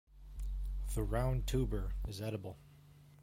[0.95, 2.57] The round tuber is edible.